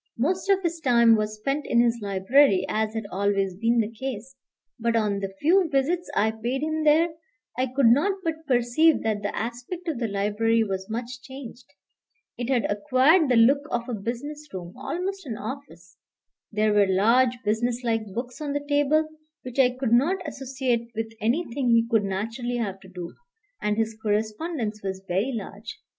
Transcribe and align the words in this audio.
Most 0.17 0.49
of 0.49 0.63
his 0.63 0.79
time 0.79 1.15
was 1.15 1.35
spent 1.35 1.67
in 1.67 1.79
his 1.79 1.99
library, 2.01 2.65
as 2.67 2.95
had 2.95 3.05
always 3.11 3.55
been 3.55 3.77
the 3.77 3.91
case. 3.91 4.35
But 4.79 4.95
on 4.95 5.19
the 5.19 5.35
few 5.39 5.69
visits 5.69 6.09
I 6.15 6.31
paid 6.31 6.63
him 6.63 6.83
there, 6.83 7.09
I 7.55 7.67
could 7.67 7.85
not 7.85 8.13
but 8.23 8.47
perceive 8.47 9.03
that 9.03 9.21
the 9.21 9.35
aspect 9.37 9.87
of 9.87 9.99
the 9.99 10.07
library 10.07 10.63
was 10.63 10.89
much 10.89 11.21
changed. 11.21 11.67
It 12.35 12.49
had 12.49 12.65
acquired 12.65 13.29
the 13.29 13.35
look 13.35 13.61
of 13.69 13.87
a 13.87 13.93
business 13.93 14.49
room, 14.51 14.73
almost 14.75 15.27
an 15.27 15.37
office. 15.37 15.97
There 16.51 16.73
were 16.73 16.87
large 16.87 17.37
business 17.45 17.83
like 17.83 18.07
books 18.11 18.41
on 18.41 18.53
the 18.53 18.65
table, 18.67 19.07
which 19.43 19.59
I 19.59 19.69
could 19.69 19.93
not 19.93 20.27
associate 20.27 20.89
with 20.95 21.13
anything 21.21 21.69
he 21.69 21.85
could 21.87 22.05
naturally 22.05 22.57
have 22.57 22.79
to 22.79 22.87
do; 22.89 23.13
and 23.61 23.77
his 23.77 23.95
correspondence 24.01 24.81
was 24.81 25.03
very 25.07 25.31
large. 25.31 25.79